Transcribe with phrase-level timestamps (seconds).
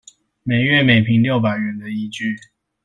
[0.41, 2.35] 每月每坪六百元的依據